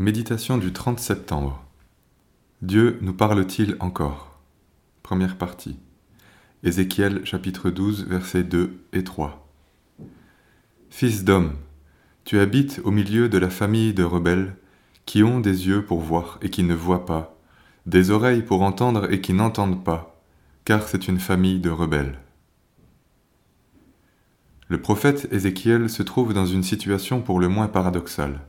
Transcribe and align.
Méditation 0.00 0.56
du 0.56 0.72
30 0.72 0.98
septembre. 0.98 1.62
Dieu 2.62 2.98
nous 3.02 3.12
parle-t-il 3.12 3.76
encore? 3.80 4.40
Première 5.02 5.36
partie. 5.36 5.78
Ézéchiel 6.62 7.26
chapitre 7.26 7.68
12 7.68 8.06
versets 8.06 8.42
2 8.42 8.80
et 8.94 9.04
3. 9.04 9.46
Fils 10.88 11.22
d'homme, 11.22 11.52
tu 12.24 12.38
habites 12.38 12.80
au 12.82 12.90
milieu 12.90 13.28
de 13.28 13.36
la 13.36 13.50
famille 13.50 13.92
de 13.92 14.02
rebelles 14.02 14.56
qui 15.04 15.22
ont 15.22 15.38
des 15.38 15.68
yeux 15.68 15.84
pour 15.84 16.00
voir 16.00 16.38
et 16.40 16.48
qui 16.48 16.62
ne 16.62 16.72
voient 16.74 17.04
pas, 17.04 17.36
des 17.84 18.10
oreilles 18.10 18.40
pour 18.40 18.62
entendre 18.62 19.12
et 19.12 19.20
qui 19.20 19.34
n'entendent 19.34 19.84
pas, 19.84 20.18
car 20.64 20.88
c'est 20.88 21.08
une 21.08 21.20
famille 21.20 21.60
de 21.60 21.68
rebelles. 21.68 22.18
Le 24.68 24.80
prophète 24.80 25.28
Ézéchiel 25.30 25.90
se 25.90 26.02
trouve 26.02 26.32
dans 26.32 26.46
une 26.46 26.62
situation 26.62 27.20
pour 27.20 27.38
le 27.38 27.48
moins 27.48 27.68
paradoxale. 27.68 28.40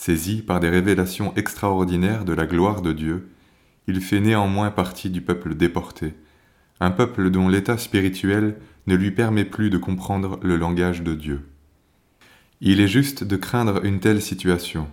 Saisi 0.00 0.40
par 0.40 0.60
des 0.60 0.70
révélations 0.70 1.34
extraordinaires 1.36 2.24
de 2.24 2.32
la 2.32 2.46
gloire 2.46 2.80
de 2.80 2.94
Dieu, 2.94 3.28
il 3.86 4.00
fait 4.00 4.20
néanmoins 4.20 4.70
partie 4.70 5.10
du 5.10 5.20
peuple 5.20 5.54
déporté, 5.54 6.14
un 6.80 6.90
peuple 6.90 7.28
dont 7.28 7.50
l'état 7.50 7.76
spirituel 7.76 8.56
ne 8.86 8.94
lui 8.94 9.10
permet 9.10 9.44
plus 9.44 9.68
de 9.68 9.76
comprendre 9.76 10.40
le 10.42 10.56
langage 10.56 11.02
de 11.02 11.14
Dieu. 11.14 11.46
Il 12.62 12.80
est 12.80 12.88
juste 12.88 13.24
de 13.24 13.36
craindre 13.36 13.84
une 13.84 14.00
telle 14.00 14.22
situation. 14.22 14.88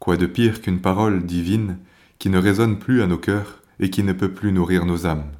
Quoi 0.00 0.16
de 0.16 0.26
pire 0.26 0.60
qu'une 0.60 0.80
parole 0.80 1.24
divine 1.24 1.78
qui 2.18 2.28
ne 2.28 2.38
résonne 2.38 2.80
plus 2.80 3.02
à 3.02 3.06
nos 3.06 3.18
cœurs 3.18 3.62
et 3.78 3.90
qui 3.90 4.02
ne 4.02 4.12
peut 4.12 4.32
plus 4.32 4.50
nourrir 4.50 4.86
nos 4.86 5.06
âmes? 5.06 5.30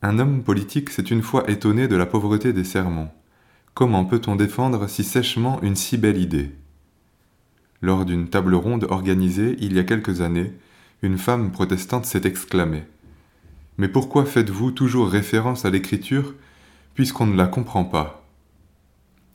Un 0.00 0.18
homme 0.18 0.42
politique 0.42 0.88
s'est 0.88 1.02
une 1.02 1.20
fois 1.20 1.50
étonné 1.50 1.86
de 1.86 1.96
la 1.96 2.06
pauvreté 2.06 2.54
des 2.54 2.64
sermons. 2.64 3.10
Comment 3.74 4.06
peut-on 4.06 4.36
défendre 4.36 4.88
si 4.88 5.04
sèchement 5.04 5.60
une 5.60 5.76
si 5.76 5.98
belle 5.98 6.16
idée? 6.16 6.52
Lors 7.82 8.04
d'une 8.04 8.28
table 8.28 8.54
ronde 8.54 8.86
organisée 8.88 9.56
il 9.60 9.74
y 9.74 9.78
a 9.78 9.84
quelques 9.84 10.20
années, 10.20 10.52
une 11.02 11.18
femme 11.18 11.50
protestante 11.50 12.06
s'est 12.06 12.22
exclamée 12.24 12.84
Mais 13.76 13.88
pourquoi 13.88 14.24
faites-vous 14.24 14.70
toujours 14.70 15.08
référence 15.08 15.64
à 15.64 15.70
l'écriture 15.70 16.34
puisqu'on 16.94 17.26
ne 17.26 17.36
la 17.36 17.46
comprend 17.46 17.84
pas? 17.84 18.24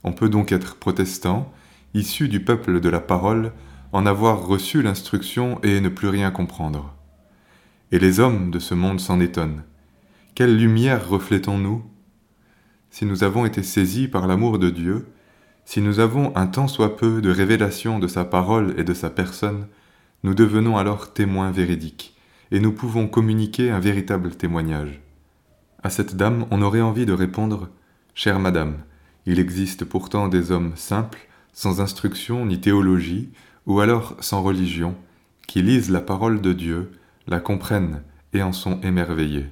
On 0.03 0.13
peut 0.13 0.29
donc 0.29 0.51
être 0.51 0.75
protestant, 0.75 1.51
issu 1.93 2.29
du 2.29 2.39
peuple 2.39 2.79
de 2.79 2.89
la 2.89 3.01
parole, 3.01 3.51
en 3.91 4.05
avoir 4.05 4.45
reçu 4.45 4.81
l'instruction 4.81 5.59
et 5.63 5.81
ne 5.81 5.89
plus 5.89 6.07
rien 6.07 6.31
comprendre. 6.31 6.95
Et 7.91 7.99
les 7.99 8.19
hommes 8.19 8.51
de 8.51 8.59
ce 8.59 8.73
monde 8.73 8.99
s'en 8.99 9.19
étonnent. 9.19 9.63
Quelle 10.35 10.57
lumière 10.57 11.09
reflétons-nous? 11.09 11.83
Si 12.89 13.05
nous 13.05 13.23
avons 13.23 13.45
été 13.45 13.63
saisis 13.63 14.07
par 14.07 14.27
l'amour 14.27 14.59
de 14.59 14.69
Dieu, 14.69 15.07
si 15.67 15.81
nous 15.81 15.99
avons 15.99 16.33
un 16.37 16.47
tant 16.47 16.69
soit 16.69 16.95
peu 16.95 17.19
de 17.19 17.29
révélation 17.29 17.99
de 17.99 18.07
sa 18.07 18.23
parole 18.23 18.73
et 18.77 18.85
de 18.85 18.93
sa 18.93 19.09
personne, 19.09 19.67
nous 20.23 20.33
devenons 20.33 20.77
alors 20.77 21.11
témoins 21.11 21.51
véridiques, 21.51 22.15
et 22.51 22.61
nous 22.61 22.71
pouvons 22.71 23.09
communiquer 23.09 23.69
un 23.69 23.81
véritable 23.81 24.31
témoignage. 24.31 25.01
À 25.83 25.89
cette 25.89 26.15
dame, 26.15 26.45
on 26.51 26.61
aurait 26.61 26.79
envie 26.79 27.05
de 27.05 27.11
répondre 27.11 27.67
Chère 28.15 28.39
madame, 28.39 28.77
il 29.25 29.39
existe 29.39 29.83
pourtant 29.83 30.29
des 30.29 30.53
hommes 30.53 30.71
simples, 30.77 31.27
sans 31.51 31.81
instruction 31.81 32.45
ni 32.45 32.61
théologie, 32.61 33.29
ou 33.65 33.81
alors 33.81 34.15
sans 34.21 34.41
religion, 34.41 34.95
qui 35.47 35.61
lisent 35.61 35.91
la 35.91 35.99
parole 35.99 36.39
de 36.39 36.53
Dieu, 36.53 36.93
la 37.27 37.41
comprennent 37.41 38.03
et 38.31 38.41
en 38.41 38.53
sont 38.53 38.79
émerveillés. 38.83 39.47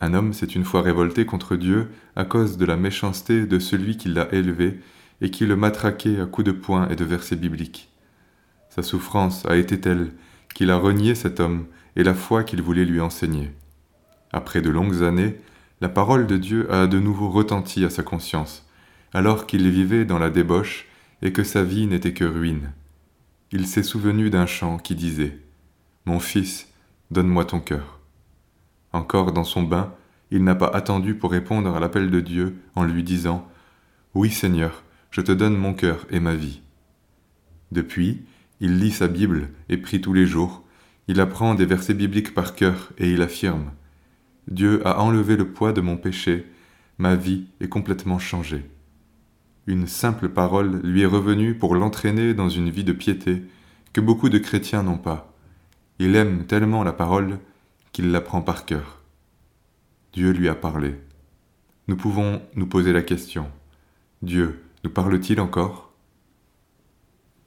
Un 0.00 0.14
homme 0.14 0.32
s'est 0.32 0.46
une 0.46 0.64
fois 0.64 0.82
révolté 0.82 1.26
contre 1.26 1.56
Dieu 1.56 1.88
à 2.16 2.24
cause 2.24 2.56
de 2.56 2.64
la 2.64 2.76
méchanceté 2.76 3.46
de 3.46 3.58
celui 3.58 3.96
qui 3.96 4.08
l'a 4.08 4.32
élevé 4.32 4.80
et 5.20 5.30
qui 5.30 5.44
le 5.44 5.56
matraquait 5.56 6.20
à 6.20 6.26
coups 6.26 6.46
de 6.46 6.52
poing 6.52 6.88
et 6.88 6.96
de 6.96 7.04
versets 7.04 7.36
bibliques. 7.36 7.90
Sa 8.70 8.82
souffrance 8.82 9.44
a 9.46 9.56
été 9.56 9.80
telle 9.80 10.12
qu'il 10.54 10.70
a 10.70 10.76
renié 10.76 11.14
cet 11.14 11.40
homme 11.40 11.66
et 11.96 12.02
la 12.02 12.14
foi 12.14 12.44
qu'il 12.44 12.62
voulait 12.62 12.84
lui 12.84 13.00
enseigner. 13.00 13.50
Après 14.32 14.62
de 14.62 14.70
longues 14.70 15.02
années, 15.02 15.36
la 15.80 15.88
parole 15.88 16.26
de 16.26 16.36
Dieu 16.36 16.72
a 16.72 16.86
de 16.86 16.98
nouveau 16.98 17.30
retenti 17.30 17.84
à 17.84 17.90
sa 17.90 18.02
conscience, 18.02 18.66
alors 19.12 19.46
qu'il 19.46 19.68
vivait 19.70 20.04
dans 20.04 20.18
la 20.18 20.30
débauche 20.30 20.86
et 21.22 21.32
que 21.32 21.44
sa 21.44 21.62
vie 21.62 21.86
n'était 21.86 22.14
que 22.14 22.24
ruine. 22.24 22.72
Il 23.50 23.66
s'est 23.66 23.82
souvenu 23.82 24.30
d'un 24.30 24.46
chant 24.46 24.78
qui 24.78 24.94
disait 24.94 25.38
Mon 26.06 26.20
fils, 26.20 26.68
donne-moi 27.10 27.44
ton 27.44 27.60
cœur. 27.60 27.99
Encore 28.92 29.32
dans 29.32 29.44
son 29.44 29.62
bain, 29.62 29.92
il 30.30 30.44
n'a 30.44 30.54
pas 30.54 30.68
attendu 30.68 31.14
pour 31.14 31.30
répondre 31.30 31.74
à 31.74 31.80
l'appel 31.80 32.10
de 32.10 32.20
Dieu 32.20 32.56
en 32.74 32.84
lui 32.84 33.02
disant 33.02 33.48
Oui 34.14 34.30
Seigneur, 34.30 34.82
je 35.10 35.20
te 35.20 35.32
donne 35.32 35.56
mon 35.56 35.74
cœur 35.74 36.06
et 36.10 36.20
ma 36.20 36.34
vie. 36.34 36.60
Depuis, 37.72 38.22
il 38.60 38.78
lit 38.78 38.90
sa 38.90 39.08
Bible 39.08 39.50
et 39.68 39.76
prie 39.76 40.00
tous 40.00 40.12
les 40.12 40.26
jours, 40.26 40.64
il 41.08 41.20
apprend 41.20 41.54
des 41.54 41.66
versets 41.66 41.94
bibliques 41.94 42.34
par 42.34 42.54
cœur 42.54 42.92
et 42.98 43.10
il 43.10 43.22
affirme 43.22 43.72
Dieu 44.48 44.86
a 44.86 45.00
enlevé 45.00 45.36
le 45.36 45.48
poids 45.48 45.72
de 45.72 45.80
mon 45.80 45.96
péché, 45.96 46.46
ma 46.98 47.14
vie 47.14 47.46
est 47.60 47.68
complètement 47.68 48.18
changée. 48.18 48.68
Une 49.66 49.86
simple 49.86 50.28
parole 50.28 50.80
lui 50.82 51.02
est 51.02 51.06
revenue 51.06 51.54
pour 51.54 51.74
l'entraîner 51.74 52.34
dans 52.34 52.48
une 52.48 52.70
vie 52.70 52.84
de 52.84 52.92
piété 52.92 53.42
que 53.92 54.00
beaucoup 54.00 54.28
de 54.28 54.38
chrétiens 54.38 54.82
n'ont 54.82 54.98
pas. 54.98 55.32
Il 55.98 56.16
aime 56.16 56.46
tellement 56.46 56.82
la 56.82 56.92
parole 56.92 57.38
qu'il 58.00 58.12
l'apprend 58.12 58.40
par 58.40 58.64
cœur. 58.64 59.02
Dieu 60.14 60.30
lui 60.30 60.48
a 60.48 60.54
parlé. 60.54 60.94
Nous 61.86 61.98
pouvons 61.98 62.40
nous 62.54 62.66
poser 62.66 62.94
la 62.94 63.02
question, 63.02 63.50
Dieu 64.22 64.64
nous 64.84 64.90
parle-t-il 64.90 65.38
encore? 65.38 65.89